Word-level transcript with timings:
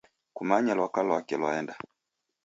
Kumanye 0.35 0.71
lwaka 0.77 0.99
lwake 1.07 1.35
lwaenda. 1.39 1.73